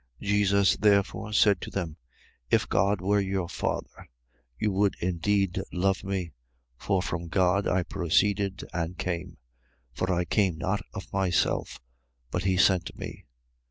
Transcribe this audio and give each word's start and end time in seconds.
8:42. 0.19 0.27
Jesus 0.29 0.77
therefore 0.77 1.31
said 1.31 1.61
to 1.61 1.69
them: 1.69 1.95
If 2.49 2.67
God 2.67 3.01
were 3.01 3.19
your 3.19 3.47
Father, 3.47 4.09
you 4.57 4.71
would 4.71 4.95
indeed 4.99 5.61
love 5.71 6.03
me. 6.03 6.31
For 6.75 7.03
from 7.03 7.27
God 7.27 7.67
I 7.67 7.83
proceeded 7.83 8.63
and 8.73 8.97
came. 8.97 9.37
For 9.93 10.11
I 10.11 10.25
came 10.25 10.57
not 10.57 10.81
of 10.95 11.13
myself: 11.13 11.79
but 12.31 12.45
he 12.45 12.57
sent 12.57 12.97
me. 12.97 13.27